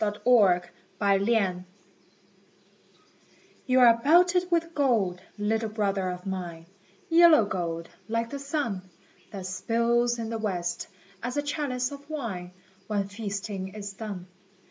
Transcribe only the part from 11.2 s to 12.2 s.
as a chalice of